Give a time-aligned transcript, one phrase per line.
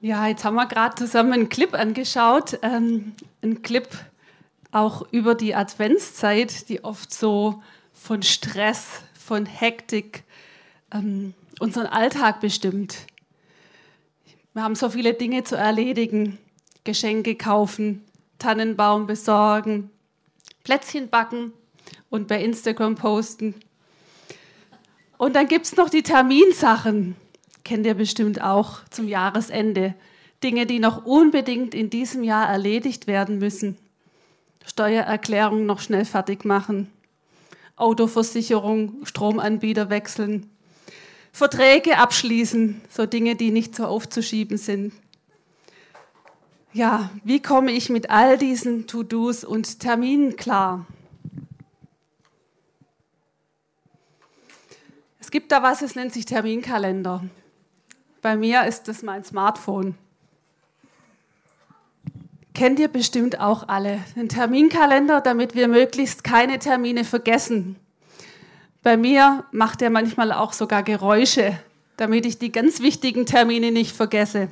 [0.00, 2.60] Ja, jetzt haben wir gerade zusammen einen Clip angeschaut.
[2.62, 3.88] Ähm, ein Clip
[4.70, 10.22] auch über die Adventszeit, die oft so von Stress, von Hektik
[10.92, 13.06] ähm, unseren Alltag bestimmt.
[14.54, 16.38] Wir haben so viele Dinge zu erledigen.
[16.84, 18.04] Geschenke kaufen,
[18.38, 19.90] Tannenbaum besorgen,
[20.62, 21.52] Plätzchen backen
[22.08, 23.54] und bei Instagram posten.
[25.18, 27.16] Und dann gibt es noch die Terminsachen,
[27.68, 29.94] kennt ihr bestimmt auch zum Jahresende.
[30.42, 33.76] Dinge, die noch unbedingt in diesem Jahr erledigt werden müssen.
[34.64, 36.90] Steuererklärung noch schnell fertig machen,
[37.76, 40.48] Autoversicherung, Stromanbieter wechseln,
[41.30, 44.94] Verträge abschließen, so Dinge, die nicht so aufzuschieben sind.
[46.72, 50.86] Ja, wie komme ich mit all diesen To-Dos und Terminen klar?
[55.20, 57.24] Es gibt da was, es nennt sich Terminkalender.
[58.28, 59.94] Bei mir ist das mein Smartphone.
[62.52, 64.00] Kennt ihr bestimmt auch alle.
[64.16, 67.76] Einen Terminkalender, damit wir möglichst keine Termine vergessen.
[68.82, 71.58] Bei mir macht er manchmal auch sogar Geräusche,
[71.96, 74.48] damit ich die ganz wichtigen Termine nicht vergesse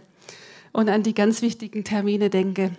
[0.72, 2.70] und an die ganz wichtigen Termine denke.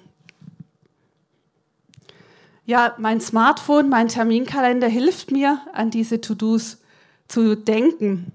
[2.65, 6.79] Ja, mein Smartphone, mein Terminkalender hilft mir, an diese To-Dos
[7.27, 8.31] zu denken.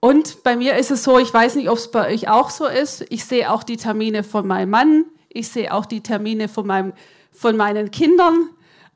[0.00, 2.66] Und bei mir ist es so, ich weiß nicht, ob es bei euch auch so
[2.66, 6.66] ist, ich sehe auch die Termine von meinem Mann, ich sehe auch die Termine von,
[6.66, 6.94] meinem,
[7.30, 8.48] von meinen Kindern.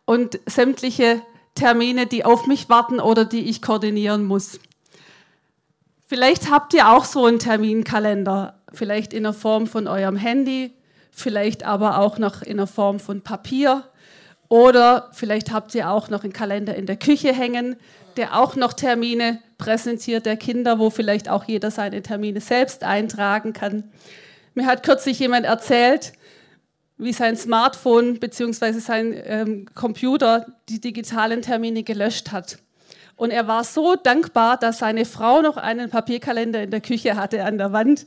[0.07, 1.23] Und sämtliche
[1.55, 4.61] Termine, die auf mich warten oder die ich koordinieren muss.
[6.07, 10.73] Vielleicht habt ihr auch so einen Terminkalender, vielleicht in der Form von eurem Handy,
[11.11, 13.85] vielleicht aber auch noch in der Form von Papier
[14.49, 17.77] oder vielleicht habt ihr auch noch einen Kalender in der Küche hängen,
[18.17, 23.53] der auch noch Termine präsentiert der Kinder, wo vielleicht auch jeder seine Termine selbst eintragen
[23.53, 23.85] kann.
[24.55, 26.13] Mir hat kürzlich jemand erzählt,
[26.97, 28.73] wie sein Smartphone bzw.
[28.73, 32.59] sein ähm, Computer die digitalen Termine gelöscht hat.
[33.17, 37.45] Und er war so dankbar, dass seine Frau noch einen Papierkalender in der Küche hatte
[37.45, 38.07] an der Wand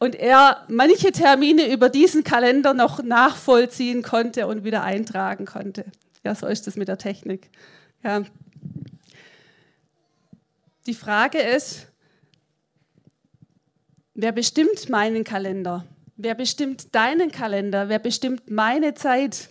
[0.00, 5.84] und er manche Termine über diesen Kalender noch nachvollziehen konnte und wieder eintragen konnte.
[6.24, 7.50] Ja, so ist es mit der Technik.
[8.02, 8.22] Ja.
[10.86, 11.86] Die Frage ist,
[14.14, 15.84] wer bestimmt meinen Kalender?
[16.16, 17.90] Wer bestimmt deinen Kalender?
[17.90, 19.50] Wer bestimmt meine Zeit?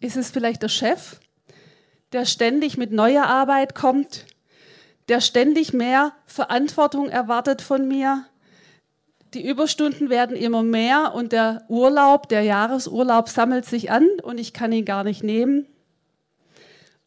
[0.00, 1.18] Ist es vielleicht der Chef,
[2.12, 4.26] der ständig mit neuer Arbeit kommt,
[5.08, 8.26] der ständig mehr Verantwortung erwartet von mir?
[9.34, 14.52] Die Überstunden werden immer mehr und der Urlaub, der Jahresurlaub sammelt sich an und ich
[14.52, 15.66] kann ihn gar nicht nehmen.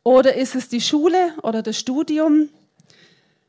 [0.04, 2.50] Oder ist es die Schule oder das Studium?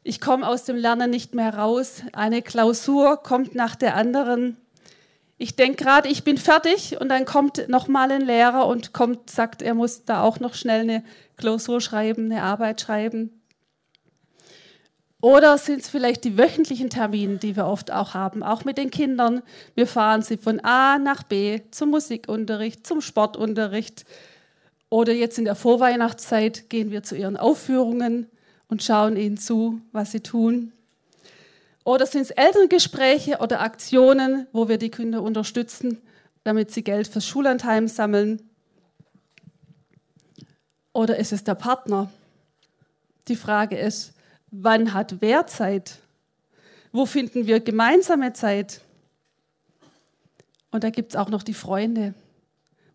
[0.03, 2.03] Ich komme aus dem Lernen nicht mehr raus.
[2.13, 4.59] Eine Klausur kommt nach der anderen.
[5.39, 9.31] Ich denke gerade, ich bin fertig und dann kommt noch mal ein Lehrer und kommt,
[9.31, 11.03] sagt, er muss da auch noch schnell eine
[11.37, 13.36] Klausur schreiben, eine Arbeit schreiben.
[15.23, 18.91] Oder sind es vielleicht die wöchentlichen Termine, die wir oft auch haben, auch mit den
[18.91, 19.43] Kindern.
[19.75, 24.05] Wir fahren sie von A nach B zum Musikunterricht, zum Sportunterricht.
[24.91, 28.29] Oder jetzt in der Vorweihnachtszeit gehen wir zu ihren Aufführungen
[28.69, 30.73] und schauen ihnen zu, was sie tun.
[31.83, 36.03] Oder sind es Elterngespräche oder Aktionen, wo wir die Kinder unterstützen,
[36.45, 38.43] damit sie Geld fürs Schullandheim sammeln?
[40.93, 42.11] Oder ist es der Partner?
[43.29, 44.16] Die Frage ist,
[44.63, 45.99] wann hat wer Zeit?
[46.93, 48.81] Wo finden wir gemeinsame Zeit?
[50.71, 52.15] Und da gibt es auch noch die Freunde.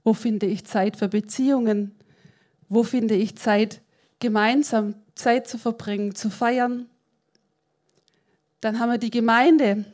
[0.03, 1.95] Wo finde ich Zeit für Beziehungen?
[2.69, 3.81] Wo finde ich Zeit,
[4.19, 6.87] gemeinsam Zeit zu verbringen, zu feiern?
[8.59, 9.85] Dann haben wir die Gemeinde.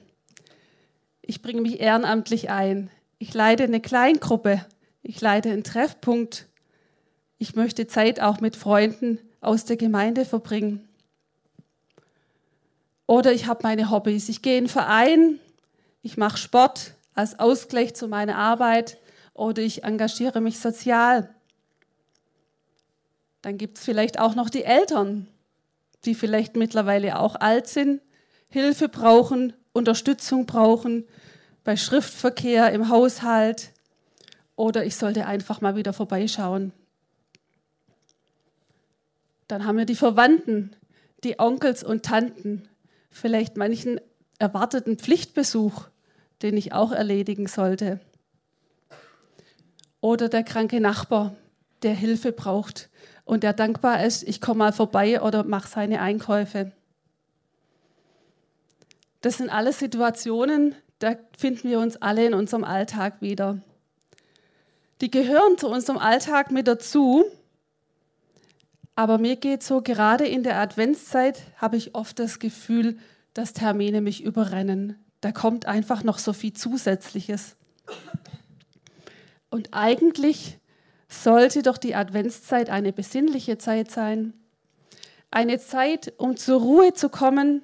[1.22, 2.90] Ich bringe mich ehrenamtlich ein.
[3.20, 4.66] Ich leite eine Kleingruppe.
[5.02, 6.48] Ich leite einen Treffpunkt.
[7.38, 10.87] Ich möchte Zeit auch mit Freunden aus der Gemeinde verbringen.
[13.08, 14.30] Oder ich habe meine Hobbys.
[14.30, 15.40] Ich gehe in einen Verein.
[16.04, 18.98] Ich mache Sport als Ausgleich zu meiner Arbeit.
[19.34, 21.34] Oder ich engagiere mich sozial.
[23.42, 25.28] Dann gibt es vielleicht auch noch die Eltern,
[26.06, 28.02] die vielleicht mittlerweile auch alt sind
[28.50, 31.06] Hilfe brauchen, Unterstützung brauchen
[31.64, 33.72] bei Schriftverkehr im Haushalt
[34.56, 36.72] oder ich sollte einfach mal wieder vorbeischauen.
[39.48, 40.76] Dann haben wir die Verwandten,
[41.24, 42.68] die Onkels und Tanten,
[43.18, 44.00] vielleicht manchen
[44.40, 45.88] erwarteten Pflichtbesuch,
[46.42, 48.00] den ich auch erledigen sollte.
[50.00, 51.36] Oder der kranke Nachbar,
[51.84, 52.90] der Hilfe braucht
[53.26, 56.72] und der dankbar ist, ich komme mal vorbei oder mache seine Einkäufe.
[59.22, 63.60] Das sind alles Situationen, da finden wir uns alle in unserem Alltag wieder.
[65.02, 67.26] Die gehören zu unserem Alltag mit dazu.
[68.98, 72.98] Aber mir geht so, gerade in der Adventszeit habe ich oft das Gefühl,
[73.36, 74.98] dass Termine mich überrennen.
[75.22, 77.58] Da kommt einfach noch so viel Zusätzliches.
[79.52, 80.58] Und eigentlich
[81.08, 84.34] sollte doch die Adventszeit eine besinnliche Zeit sein.
[85.30, 87.62] Eine Zeit, um zur Ruhe zu kommen,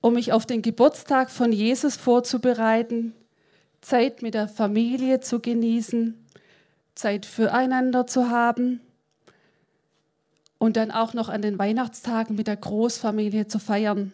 [0.00, 3.14] um mich auf den Geburtstag von Jesus vorzubereiten,
[3.82, 6.26] Zeit mit der Familie zu genießen,
[6.96, 8.80] Zeit füreinander zu haben
[10.58, 14.12] und dann auch noch an den Weihnachtstagen mit der Großfamilie zu feiern.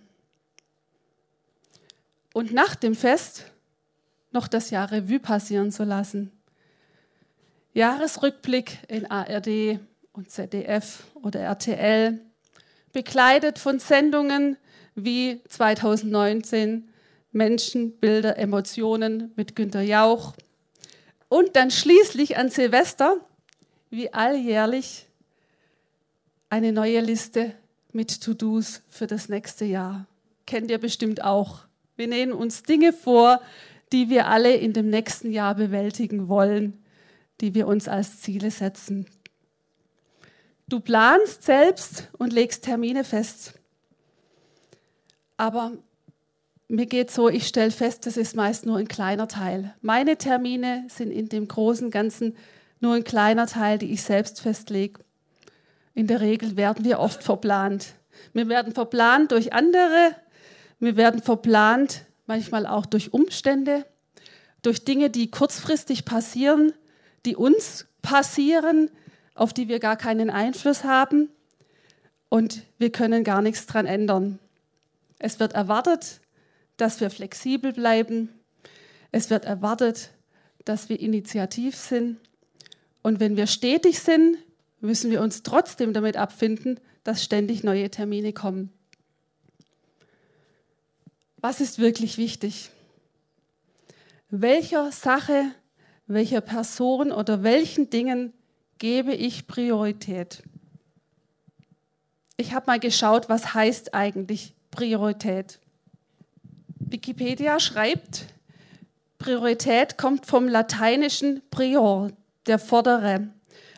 [2.33, 3.45] Und nach dem Fest
[4.33, 6.33] noch das Jahr Revue passieren zu lassen.
[7.75, 9.81] Jahresrückblick in ARD
[10.13, 12.19] und ZDF oder RTL,
[12.93, 14.57] begleitet von Sendungen
[14.95, 16.89] wie 2019
[17.33, 20.35] Menschen, Bilder, Emotionen mit Günter Jauch.
[21.29, 23.17] Und dann schließlich an Silvester,
[23.89, 25.07] wie alljährlich,
[26.53, 27.55] eine neue Liste
[27.93, 30.07] mit To-Dos für das nächste Jahr.
[30.45, 31.61] Kennt ihr bestimmt auch.
[31.97, 33.41] Wir nehmen uns Dinge vor,
[33.91, 36.85] die wir alle in dem nächsten Jahr bewältigen wollen,
[37.41, 39.07] die wir uns als Ziele setzen.
[40.69, 43.55] Du planst selbst und legst Termine fest.
[45.39, 45.73] Aber
[46.69, 49.75] mir geht so, ich stelle fest, das ist meist nur ein kleiner Teil.
[49.81, 52.37] Meine Termine sind in dem großen Ganzen
[52.79, 55.01] nur ein kleiner Teil, die ich selbst festlege.
[55.95, 57.95] In der Regel werden wir oft verplant.
[58.33, 60.15] Wir werden verplant durch andere,
[60.79, 63.87] wir werden verplant manchmal auch durch Umstände,
[64.63, 66.73] durch Dinge, die kurzfristig passieren,
[67.25, 68.91] die uns passieren,
[69.35, 71.29] auf die wir gar keinen Einfluss haben
[72.29, 74.39] und wir können gar nichts dran ändern.
[75.19, 76.21] Es wird erwartet,
[76.77, 78.29] dass wir flexibel bleiben.
[79.11, 80.11] Es wird erwartet,
[80.65, 82.19] dass wir initiativ sind.
[83.03, 84.39] Und wenn wir stetig sind,
[84.83, 88.71] müssen wir uns trotzdem damit abfinden, dass ständig neue Termine kommen.
[91.37, 92.71] Was ist wirklich wichtig?
[94.29, 95.53] Welcher Sache,
[96.07, 98.33] welcher Person oder welchen Dingen
[98.79, 100.43] gebe ich Priorität?
[102.37, 105.61] Ich habe mal geschaut, was heißt eigentlich Priorität.
[106.79, 108.27] Wikipedia schreibt,
[109.19, 112.11] Priorität kommt vom lateinischen prior,
[112.47, 113.29] der Vordere,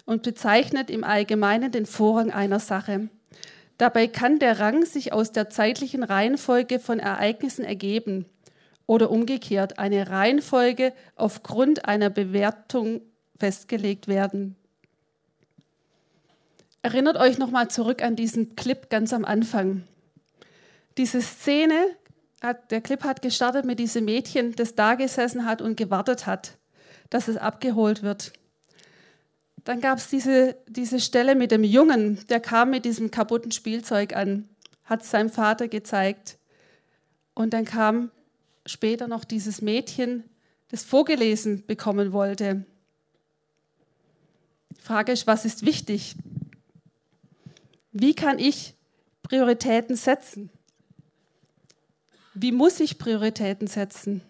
[0.05, 3.09] und bezeichnet im Allgemeinen den Vorrang einer Sache.
[3.79, 8.27] Dabei kann der Rang sich aus der zeitlichen Reihenfolge von Ereignissen ergeben
[8.87, 13.01] oder umgekehrt eine Reihenfolge aufgrund einer Bewertung
[13.37, 14.57] festgelegt werden.
[16.83, 19.85] Erinnert euch nochmal zurück an diesen Clip ganz am Anfang.
[20.99, 21.75] Diese Szene,
[22.45, 26.59] hat, der Clip hat gestartet mit diesem Mädchen, das da gesessen hat und gewartet hat,
[27.11, 28.33] dass es abgeholt wird.
[29.65, 34.15] Dann gab es diese, diese Stelle mit dem Jungen, der kam mit diesem kaputten Spielzeug
[34.15, 34.49] an,
[34.85, 36.39] hat es seinem Vater gezeigt.
[37.35, 38.11] Und dann kam
[38.67, 40.25] später noch dieses Mädchen,
[40.69, 42.65] das vorgelesen bekommen wollte.
[44.77, 46.15] Die Frage ist, was ist wichtig?
[47.93, 48.75] Wie kann ich
[49.23, 50.51] Prioritäten setzen?
[52.35, 54.21] Wie muss ich Prioritäten setzen?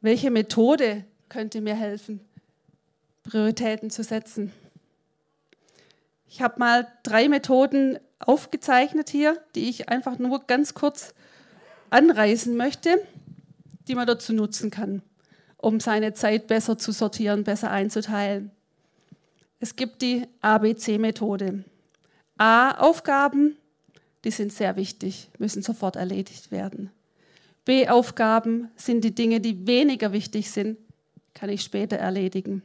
[0.00, 2.20] Welche Methode könnte mir helfen,
[3.28, 4.52] Prioritäten zu setzen?
[6.26, 11.14] Ich habe mal drei Methoden aufgezeichnet hier, die ich einfach nur ganz kurz
[11.90, 13.02] anreißen möchte,
[13.86, 15.02] die man dazu nutzen kann,
[15.58, 18.50] um seine Zeit besser zu sortieren, besser einzuteilen.
[19.60, 21.64] Es gibt die ABC-Methode.
[22.38, 23.56] A, Aufgaben,
[24.24, 26.90] die sind sehr wichtig, müssen sofort erledigt werden.
[27.66, 30.78] B-Aufgaben sind die Dinge, die weniger wichtig sind,
[31.34, 32.62] kann ich später erledigen.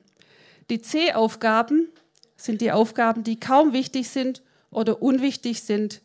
[0.74, 1.88] Die C-Aufgaben
[2.36, 6.01] sind die Aufgaben, die kaum wichtig sind oder unwichtig sind.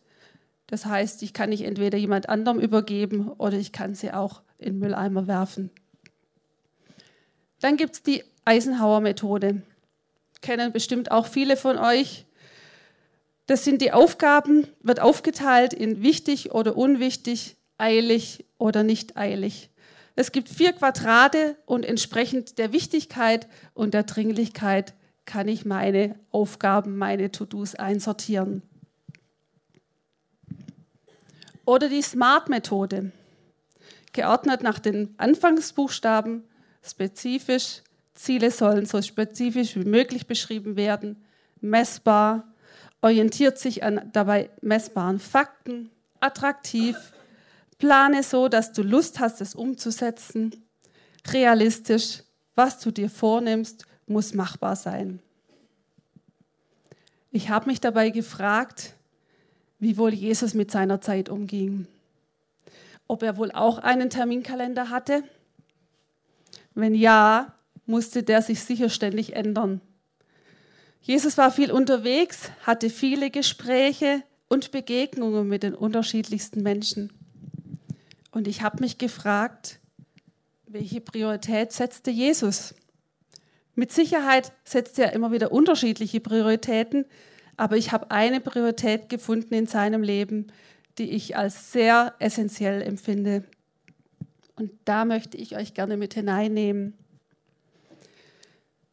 [0.66, 4.78] Das heißt, ich kann nicht entweder jemand anderem übergeben oder ich kann sie auch in
[4.78, 5.70] Mülleimer werfen.
[7.60, 9.62] Dann gibt es die Eisenhower-Methode.
[10.42, 12.26] Kennen bestimmt auch viele von euch.
[13.46, 19.70] Das sind die Aufgaben, wird aufgeteilt in wichtig oder unwichtig, eilig oder nicht eilig.
[20.18, 24.94] Es gibt vier Quadrate und entsprechend der Wichtigkeit und der Dringlichkeit
[25.26, 28.62] kann ich meine Aufgaben, meine To-Dos einsortieren.
[31.64, 33.12] Oder die SMART-Methode,
[34.12, 36.42] geordnet nach den Anfangsbuchstaben,
[36.82, 37.82] spezifisch.
[38.14, 41.22] Ziele sollen so spezifisch wie möglich beschrieben werden,
[41.60, 42.52] messbar,
[43.02, 46.96] orientiert sich an dabei messbaren Fakten, attraktiv,
[47.78, 50.64] Plane so, dass du Lust hast, es umzusetzen.
[51.28, 52.22] Realistisch,
[52.54, 55.20] was du dir vornimmst, muss machbar sein.
[57.30, 58.94] Ich habe mich dabei gefragt,
[59.78, 61.86] wie wohl Jesus mit seiner Zeit umging.
[63.06, 65.22] Ob er wohl auch einen Terminkalender hatte?
[66.74, 67.54] Wenn ja,
[67.86, 69.80] musste der sich sicher ständig ändern.
[71.00, 77.17] Jesus war viel unterwegs, hatte viele Gespräche und Begegnungen mit den unterschiedlichsten Menschen.
[78.38, 79.80] Und ich habe mich gefragt,
[80.68, 82.72] welche Priorität setzte Jesus?
[83.74, 87.04] Mit Sicherheit setzt er immer wieder unterschiedliche Prioritäten,
[87.56, 90.52] aber ich habe eine Priorität gefunden in seinem Leben,
[90.98, 93.42] die ich als sehr essentiell empfinde.
[94.54, 96.94] Und da möchte ich euch gerne mit hineinnehmen.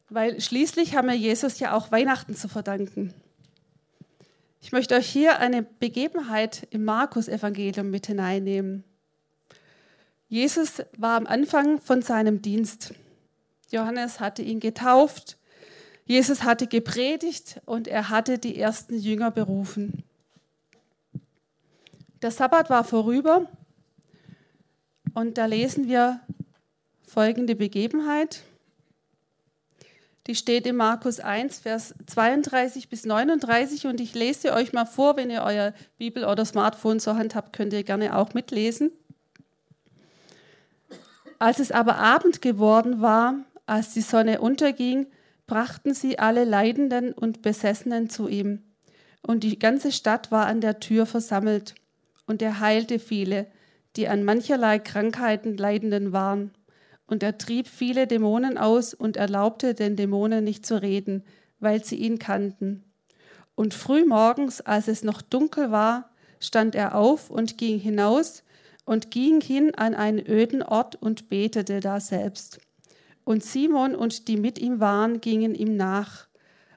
[0.08, 3.14] Weil schließlich haben wir Jesus ja auch Weihnachten zu verdanken.
[4.60, 8.82] Ich möchte euch hier eine Begebenheit im Markus-Evangelium mit hineinnehmen.
[10.28, 12.94] Jesus war am Anfang von seinem Dienst.
[13.70, 15.38] Johannes hatte ihn getauft,
[16.04, 20.04] Jesus hatte gepredigt und er hatte die ersten Jünger berufen.
[22.22, 23.48] Der Sabbat war vorüber
[25.14, 26.20] und da lesen wir
[27.02, 28.42] folgende Begebenheit.
[30.26, 35.16] Die steht in Markus 1, Vers 32 bis 39 und ich lese euch mal vor,
[35.16, 38.90] wenn ihr euer Bibel oder Smartphone zur Hand habt, könnt ihr gerne auch mitlesen.
[41.38, 43.34] Als es aber Abend geworden war,
[43.66, 45.06] als die Sonne unterging,
[45.46, 48.62] brachten sie alle Leidenden und Besessenen zu ihm.
[49.22, 51.74] Und die ganze Stadt war an der Tür versammelt.
[52.26, 53.46] Und er heilte viele,
[53.96, 56.52] die an mancherlei Krankheiten leidenden waren.
[57.06, 61.24] Und er trieb viele Dämonen aus und erlaubte den Dämonen nicht zu reden,
[61.60, 62.84] weil sie ihn kannten.
[63.54, 68.42] Und früh morgens, als es noch dunkel war, stand er auf und ging hinaus
[68.86, 72.60] und ging hin an einen öden Ort und betete da selbst.
[73.24, 76.28] Und Simon und die mit ihm waren, gingen ihm nach.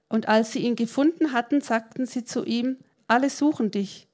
[0.09, 4.07] Und als sie ihn gefunden hatten, sagten sie zu ihm, alle suchen dich.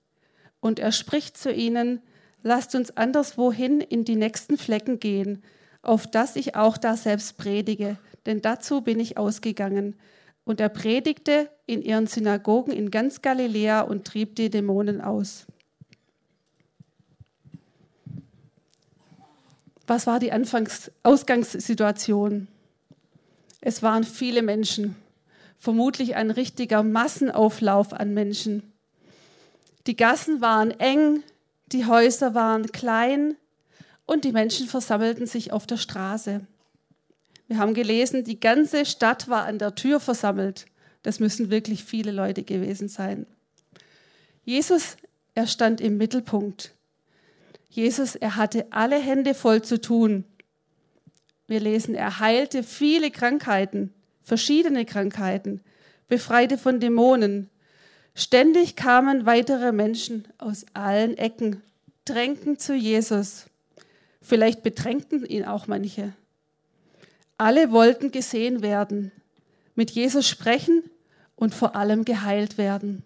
[0.59, 2.01] Und er spricht zu ihnen,
[2.43, 5.41] lasst uns anderswohin in die nächsten Flecken gehen,
[5.81, 9.95] auf dass ich auch da selbst predige, denn dazu bin ich ausgegangen.
[10.43, 15.47] Und er predigte in ihren Synagogen in ganz Galiläa und trieb die Dämonen aus.
[19.87, 22.47] Was war die Anfangs Ausgangssituation?
[23.61, 24.95] Es waren viele Menschen,
[25.57, 28.73] vermutlich ein richtiger Massenauflauf an Menschen.
[29.87, 31.23] Die Gassen waren eng,
[31.67, 33.35] die Häuser waren klein
[34.05, 36.41] und die Menschen versammelten sich auf der Straße.
[37.47, 40.65] Wir haben gelesen, die ganze Stadt war an der Tür versammelt.
[41.03, 43.27] Das müssen wirklich viele Leute gewesen sein.
[44.43, 44.97] Jesus,
[45.35, 46.74] er stand im Mittelpunkt.
[47.69, 50.23] Jesus, er hatte alle Hände voll zu tun.
[51.47, 53.93] Wir lesen, er heilte viele Krankheiten,
[54.23, 55.61] verschiedene Krankheiten,
[56.07, 57.49] befreite von Dämonen.
[58.15, 61.61] Ständig kamen weitere Menschen aus allen Ecken,
[62.05, 63.45] drängten zu Jesus.
[64.21, 66.13] Vielleicht bedrängten ihn auch manche.
[67.37, 69.11] Alle wollten gesehen werden,
[69.75, 70.83] mit Jesus sprechen
[71.35, 73.03] und vor allem geheilt werden.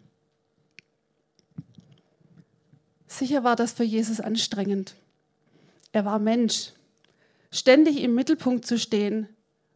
[3.09, 4.95] Sicher war das für Jesus anstrengend.
[5.91, 6.73] Er war Mensch.
[7.51, 9.27] Ständig im Mittelpunkt zu stehen,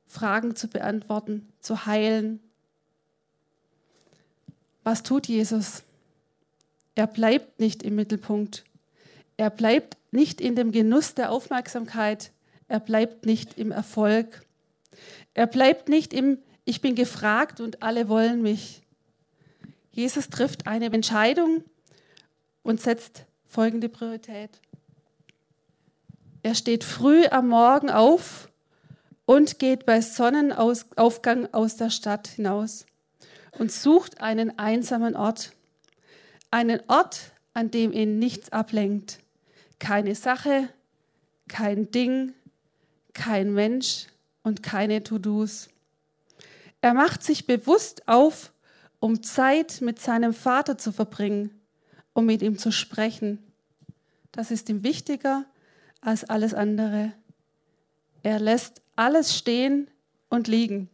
[0.05, 2.39] Fragen zu beantworten, zu heilen.
[4.83, 5.81] Was tut Jesus?
[6.93, 8.65] Er bleibt nicht im Mittelpunkt.
[9.35, 12.31] Er bleibt nicht in dem Genuss der Aufmerksamkeit.
[12.67, 14.45] Er bleibt nicht im Erfolg.
[15.33, 18.83] Er bleibt nicht im Ich bin gefragt und alle wollen mich.
[19.91, 21.63] Jesus trifft eine Entscheidung
[22.63, 24.50] und setzt folgende Priorität.
[26.41, 28.50] Er steht früh am Morgen auf
[29.25, 32.86] und geht bei Sonnenaufgang aus der Stadt hinaus
[33.58, 35.53] und sucht einen einsamen Ort.
[36.51, 39.20] Einen Ort, an dem ihn nichts ablenkt.
[39.79, 40.67] Keine Sache,
[41.48, 42.34] kein Ding,
[43.13, 44.08] kein Mensch
[44.43, 45.70] und keine To-Dos.
[46.82, 48.51] Er macht sich bewusst auf,
[49.00, 51.62] um Zeit mit seinem Vater zu verbringen
[52.13, 53.39] um mit ihm zu sprechen.
[54.32, 55.46] Das ist ihm wichtiger
[56.01, 57.13] als alles andere.
[58.24, 59.88] Er lässt alles stehen
[60.29, 60.89] und liegen.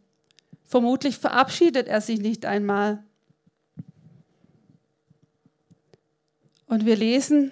[0.64, 3.02] Vermutlich verabschiedet er sich nicht einmal.
[6.66, 7.50] Und wir lesen,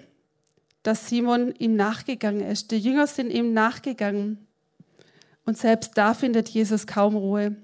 [0.83, 2.71] dass Simon ihm nachgegangen ist.
[2.71, 4.47] Die Jünger sind ihm nachgegangen.
[5.45, 7.55] Und selbst da findet Jesus kaum Ruhe.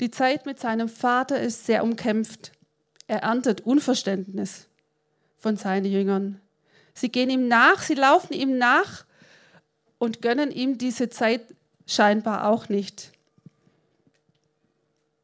[0.00, 2.52] Die Zeit mit seinem Vater ist sehr umkämpft.
[3.06, 4.68] Er erntet Unverständnis
[5.42, 6.40] von seinen Jüngern.
[6.94, 9.04] Sie gehen ihm nach, sie laufen ihm nach
[9.98, 11.42] und gönnen ihm diese Zeit
[11.84, 13.10] scheinbar auch nicht.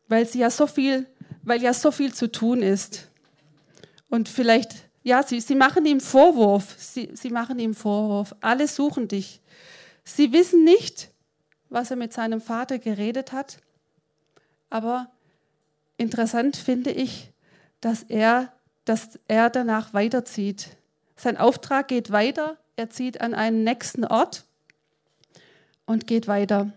[0.08, 1.06] Weil sie ja so viel,
[1.42, 3.08] weil ja so viel zu tun ist.
[4.08, 6.74] Und vielleicht, ja, sie, sie machen ihm Vorwurf.
[6.78, 8.34] Sie, sie machen ihm Vorwurf.
[8.40, 9.40] Alle suchen dich.
[10.02, 11.10] Sie wissen nicht,
[11.68, 13.58] was er mit seinem Vater geredet hat.
[14.68, 15.12] Aber
[15.96, 17.30] interessant finde ich,
[17.80, 18.52] dass er,
[18.88, 20.68] dass er danach weiterzieht.
[21.14, 22.56] Sein Auftrag geht weiter.
[22.76, 24.44] Er zieht an einen nächsten Ort
[25.84, 26.72] und geht weiter.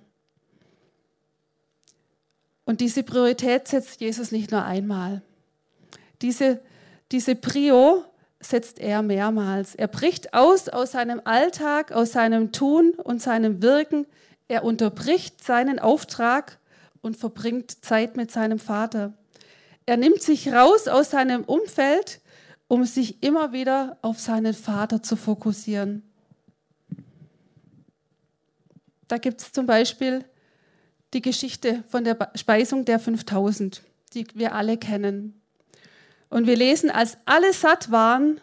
[2.65, 5.21] Und diese Priorität setzt Jesus nicht nur einmal.
[6.21, 6.59] Diese,
[7.11, 8.03] diese Prio
[8.39, 9.75] setzt er mehrmals.
[9.75, 14.05] Er bricht aus aus seinem Alltag, aus seinem Tun und seinem Wirken.
[14.47, 16.57] Er unterbricht seinen Auftrag
[17.01, 19.13] und verbringt Zeit mit seinem Vater.
[19.91, 22.21] Er nimmt sich raus aus seinem Umfeld,
[22.69, 26.01] um sich immer wieder auf seinen Vater zu fokussieren.
[29.09, 30.23] Da gibt es zum Beispiel
[31.13, 33.83] die Geschichte von der Speisung der 5000,
[34.13, 35.41] die wir alle kennen.
[36.29, 38.39] Und wir lesen, als alle satt waren,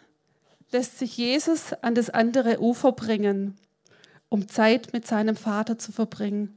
[0.71, 3.57] lässt sich Jesus an das andere Ufer bringen,
[4.29, 6.55] um Zeit mit seinem Vater zu verbringen.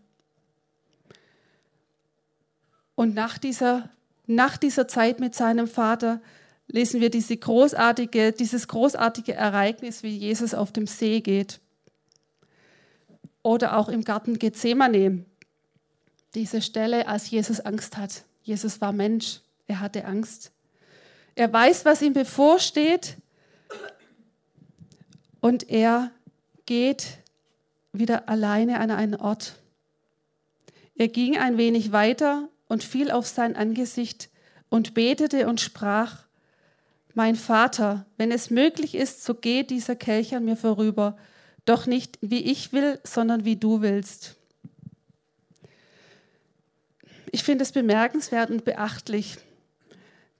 [2.95, 3.89] Und nach dieser,
[4.27, 6.21] nach dieser Zeit mit seinem Vater
[6.69, 11.61] lesen wir diese großartige, dieses großartige Ereignis, wie Jesus auf dem See geht.
[13.43, 15.25] Oder auch im Garten Gethsemane,
[16.35, 18.23] diese Stelle, als Jesus Angst hat.
[18.43, 20.53] Jesus war Mensch, er hatte Angst.
[21.35, 23.17] Er weiß, was ihm bevorsteht
[25.41, 26.11] und er
[26.67, 27.19] geht
[27.93, 29.57] wieder alleine an einen Ort.
[30.95, 34.31] Er ging ein wenig weiter und fiel auf sein Angesicht
[34.71, 36.25] und betete und sprach,
[37.13, 41.19] mein Vater, wenn es möglich ist, so geht dieser Kelch an mir vorüber,
[41.67, 44.37] doch nicht wie ich will, sondern wie du willst.
[47.31, 49.37] Ich finde es bemerkenswert und beachtlich,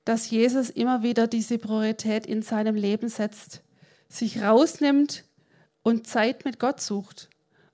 [0.07, 3.61] dass Jesus immer wieder diese Priorität in seinem Leben setzt,
[4.09, 5.25] sich rausnimmt
[5.83, 7.29] und Zeit mit Gott sucht.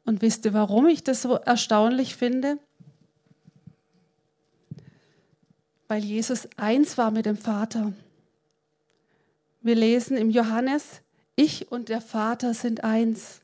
[0.04, 2.58] Und wisst ihr, warum ich das so erstaunlich finde?
[5.88, 7.92] Weil Jesus eins war mit dem Vater.
[9.62, 11.00] Wir lesen im Johannes,
[11.34, 13.40] ich und der Vater sind eins.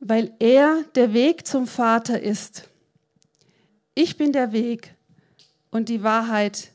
[0.00, 2.68] Weil er der Weg zum Vater ist.
[3.94, 4.94] Ich bin der Weg
[5.70, 6.70] und die Wahrheit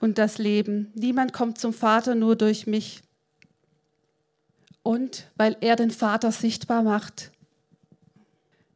[0.00, 0.92] und das Leben.
[0.94, 3.02] Niemand kommt zum Vater nur durch mich.
[4.82, 7.30] Und weil er den Vater sichtbar macht.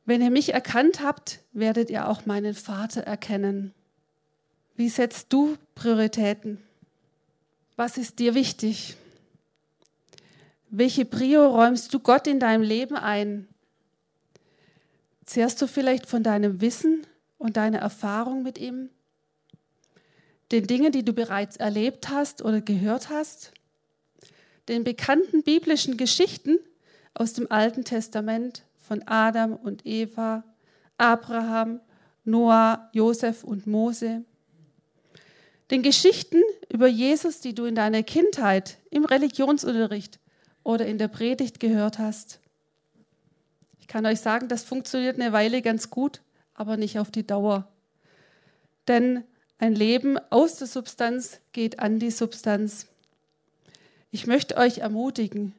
[0.06, 3.72] Wenn ihr mich erkannt habt, werdet ihr auch meinen Vater erkennen.
[4.76, 6.62] Wie setzt du Prioritäten?
[7.76, 8.96] Was ist dir wichtig?
[10.68, 13.48] Welche Prio räumst du Gott in deinem Leben ein?
[15.24, 17.06] Zehrst du vielleicht von deinem Wissen
[17.38, 18.90] und deiner Erfahrung mit ihm?
[20.52, 23.52] Den Dingen, die du bereits erlebt hast oder gehört hast?
[24.68, 26.58] Den bekannten biblischen Geschichten
[27.14, 30.44] aus dem Alten Testament von Adam und Eva,
[30.99, 31.81] Abraham,
[32.25, 34.25] Noah, Josef und Mose?
[35.70, 40.20] Den Geschichten über Jesus, die du in deiner Kindheit im Religionsunterricht
[40.62, 42.40] oder in der Predigt gehört hast?
[43.81, 46.20] Ich kann euch sagen, das funktioniert eine Weile ganz gut,
[46.53, 47.68] aber nicht auf die Dauer.
[48.87, 49.25] Denn
[49.59, 52.87] ein Leben aus der Substanz geht an die Substanz.
[54.11, 55.55] Ich möchte euch ermutigen,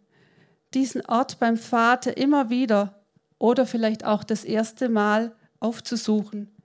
[0.76, 3.05] diesen Ort beim Vater immer wieder
[3.38, 6.56] oder vielleicht auch das erste Mal aufzusuchen,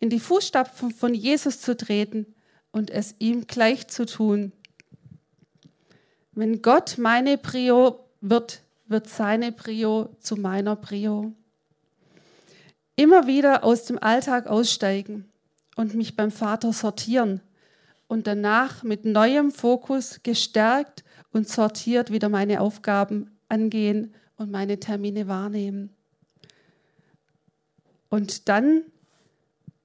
[0.00, 2.34] in die Fußstapfen von Jesus zu treten
[2.72, 4.52] und es ihm gleich zu tun.
[6.32, 11.32] Wenn Gott meine Prio wird, wird seine Prio zu meiner Prio.
[12.96, 15.28] Immer wieder aus dem Alltag aussteigen
[15.76, 17.40] und mich beim Vater sortieren
[18.08, 25.26] und danach mit neuem Fokus gestärkt und sortiert wieder meine Aufgaben angehen und meine Termine
[25.26, 25.90] wahrnehmen.
[28.14, 28.84] Und dann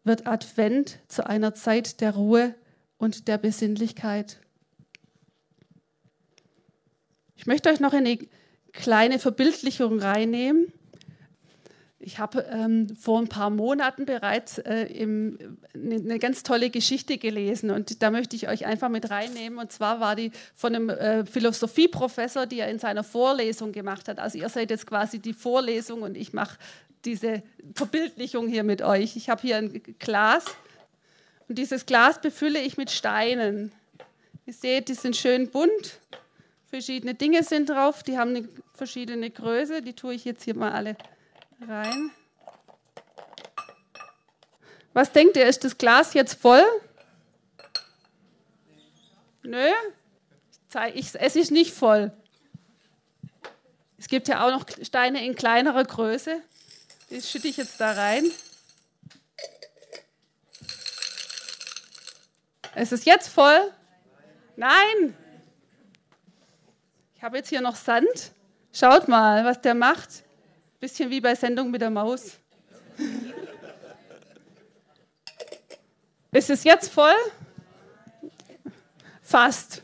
[0.03, 2.53] wird Advent zu einer Zeit der Ruhe
[2.99, 4.39] und der Besinnlichkeit.
[7.35, 8.19] Ich möchte euch noch eine
[8.71, 10.71] kleine Verbildlichung reinnehmen.
[11.97, 17.71] Ich habe ähm, vor ein paar Monaten bereits äh, im, eine ganz tolle Geschichte gelesen
[17.71, 19.57] und da möchte ich euch einfach mit reinnehmen.
[19.57, 24.19] Und zwar war die von einem äh, Philosophieprofessor, die er in seiner Vorlesung gemacht hat.
[24.19, 26.59] Also ihr seid jetzt quasi die Vorlesung und ich mache
[27.05, 27.43] diese
[27.75, 29.15] Verbildlichung hier mit euch.
[29.15, 30.45] Ich habe hier ein Glas
[31.47, 33.71] und dieses Glas befülle ich mit Steinen.
[34.45, 35.99] Ihr seht, die sind schön bunt
[36.69, 39.81] Verschiedene Dinge sind drauf, die haben eine verschiedene Größe.
[39.81, 40.95] Die tue ich jetzt hier mal alle
[41.67, 42.11] rein.
[44.93, 46.63] Was denkt ihr, ist das Glas jetzt voll?
[49.41, 49.67] Nö,
[50.93, 52.11] ich, es ist nicht voll.
[53.97, 56.43] Es gibt ja auch noch Steine in kleinerer Größe.
[57.09, 58.31] Die schütte ich jetzt da rein.
[62.75, 63.73] Ist es jetzt voll?
[64.55, 65.17] Nein.
[67.15, 68.31] Ich habe jetzt hier noch Sand.
[68.71, 70.23] Schaut mal, was der macht.
[70.79, 72.37] Bisschen wie bei Sendung mit der Maus.
[76.31, 77.15] Ist es jetzt voll?
[79.21, 79.81] Fast.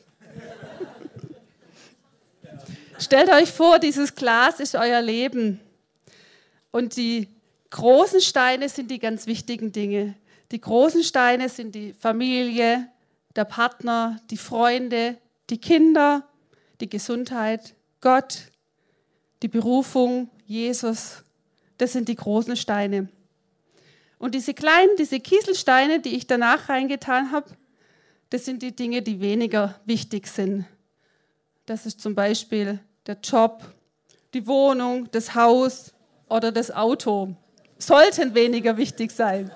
[3.00, 5.60] Stellt euch vor, dieses Glas ist euer Leben.
[6.76, 7.30] Und die
[7.70, 10.16] großen Steine sind die ganz wichtigen Dinge.
[10.52, 12.90] Die großen Steine sind die Familie,
[13.34, 15.18] der Partner, die Freunde,
[15.50, 16.28] die Kinder,
[16.82, 18.52] die Gesundheit, Gott,
[19.42, 21.24] die Berufung, Jesus.
[21.78, 23.08] Das sind die großen Steine.
[24.20, 27.52] Und diese kleinen, diese Kieselsteine, die ich danach reingetan habe,
[28.32, 30.66] das sind die Dinge, die weniger wichtig sind.
[31.68, 33.64] Das ist zum Beispiel der Job,
[34.34, 35.95] die Wohnung, das Haus
[36.30, 37.36] oder das Auto.
[37.78, 39.52] Sollten weniger wichtig sein.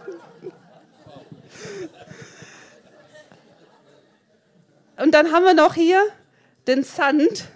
[4.98, 6.02] Und dann haben wir noch hier
[6.68, 7.48] den Sand,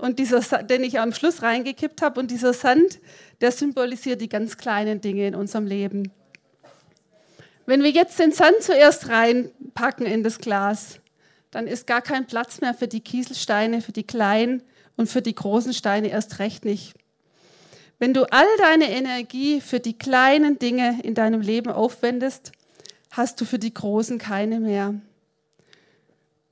[0.00, 2.20] und dieser, den ich am Schluss reingekippt habe.
[2.20, 3.00] Und dieser Sand,
[3.40, 6.10] der symbolisiert die ganz kleinen Dinge in unserem Leben.
[7.66, 10.98] Wenn wir jetzt den Sand zuerst reinpacken in das Glas,
[11.50, 14.62] dann ist gar kein Platz mehr für die Kieselsteine, für die kleinen
[14.96, 16.94] und für die großen Steine erst recht nicht.
[18.00, 22.50] Wenn du all deine Energie für die kleinen Dinge in deinem Leben aufwendest,
[23.10, 24.94] hast du für die großen keine mehr.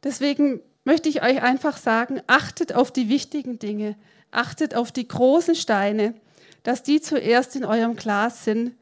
[0.05, 3.97] Deswegen möchte ich euch einfach sagen, achtet auf die wichtigen Dinge,
[4.31, 6.13] achtet auf die großen Steine,
[6.65, 8.75] dass die zuerst in eurem Glas sind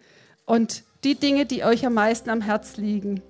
[0.45, 3.23] und die Dinge, die euch am meisten am Herz liegen,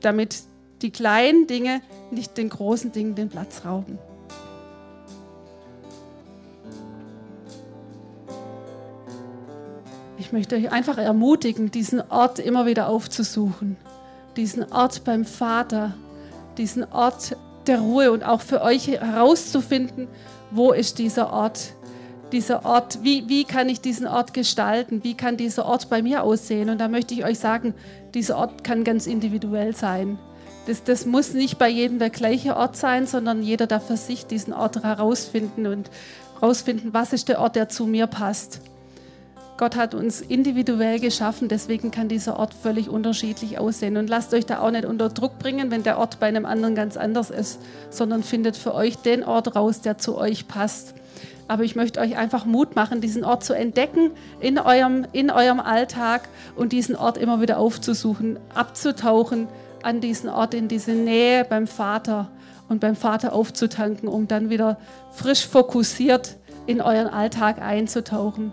[0.00, 0.44] damit
[0.82, 3.98] die kleinen Dinge nicht den großen Dingen den Platz rauben.
[10.20, 13.78] Ich möchte euch einfach ermutigen, diesen Ort immer wieder aufzusuchen.
[14.36, 15.94] Diesen Ort beim Vater,
[16.58, 20.08] diesen Ort der Ruhe und auch für euch herauszufinden,
[20.50, 21.72] wo ist dieser Ort,
[22.32, 26.22] dieser Ort, wie, wie kann ich diesen Ort gestalten, wie kann dieser Ort bei mir
[26.22, 26.68] aussehen.
[26.68, 27.72] Und da möchte ich euch sagen,
[28.12, 30.18] dieser Ort kann ganz individuell sein.
[30.66, 34.26] Das, das muss nicht bei jedem der gleiche Ort sein, sondern jeder darf für sich
[34.26, 35.90] diesen Ort herausfinden und
[36.38, 38.60] herausfinden, was ist der Ort, der zu mir passt.
[39.60, 43.98] Gott hat uns individuell geschaffen, deswegen kann dieser Ort völlig unterschiedlich aussehen.
[43.98, 46.74] Und lasst euch da auch nicht unter Druck bringen, wenn der Ort bei einem anderen
[46.74, 50.94] ganz anders ist, sondern findet für euch den Ort raus, der zu euch passt.
[51.46, 55.60] Aber ich möchte euch einfach Mut machen, diesen Ort zu entdecken in eurem, in eurem
[55.60, 59.46] Alltag und diesen Ort immer wieder aufzusuchen, abzutauchen
[59.82, 62.30] an diesen Ort, in diese Nähe beim Vater
[62.70, 64.78] und beim Vater aufzutanken, um dann wieder
[65.10, 68.52] frisch fokussiert in euren Alltag einzutauchen.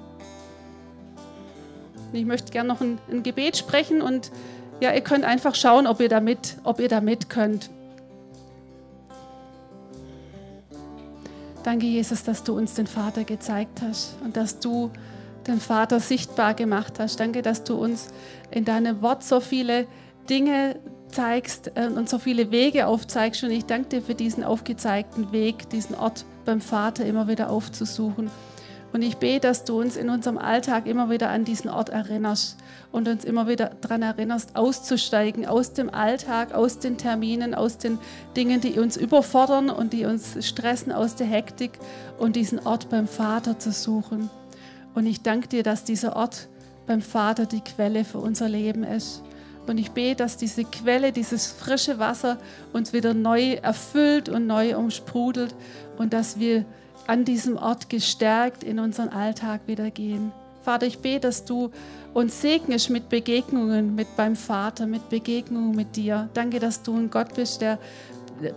[2.13, 4.32] Ich möchte gerne noch ein, ein, Gebet sprechen und
[4.80, 7.70] ja, ihr könnt einfach schauen, ob ihr damit, ob ihr damit könnt.
[11.63, 14.91] Danke, Jesus, dass du uns den Vater gezeigt hast und dass du
[15.48, 17.20] den Vater sichtbar gemacht hast.
[17.20, 18.08] Danke, dass du uns
[18.52, 19.88] in deinem Wort so viele
[20.30, 20.78] Dinge
[21.10, 23.43] zeigst äh, und so viele Wege aufzeigst.
[23.43, 28.30] Und ich danke dir für diesen aufgezeigten Weg, diesen Ort beim Vater immer wieder aufzusuchen.
[28.98, 32.58] Und ich bete, dass du uns in unserem Alltag immer wieder an diesen Ort erinnerst
[32.92, 38.00] und uns immer wieder daran erinnerst, auszusteigen aus dem Alltag, aus den Terminen, aus den
[38.36, 41.74] Dingen, die uns überfordern und die uns stressen, aus der Hektik
[42.18, 44.32] und diesen Ort beim Vater zu suchen.
[44.96, 46.48] Und ich danke dir, dass dieser Ort
[46.88, 49.22] beim Vater die Quelle für unser Leben ist.
[49.68, 52.40] Und ich bete, dass diese Quelle, dieses frische Wasser
[52.74, 55.54] uns wieder neu erfüllt und neu umsprudelt
[56.00, 56.66] und dass wir
[57.08, 60.32] an diesem Ort gestärkt in unseren Alltag wieder gehen.
[60.62, 61.72] Vater, ich bete, dass du
[62.13, 66.30] uns segnest mit Begegnungen mit beim Vater, mit Begegnungen mit dir.
[66.34, 67.80] Danke, dass du ein Gott bist, der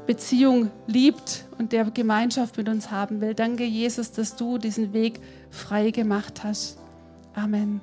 [0.06, 3.34] Beziehung liebt und der Gemeinschaft mit uns haben will.
[3.34, 6.78] Danke, Jesus, dass du diesen Weg frei gemacht hast.
[7.34, 7.80] Amen.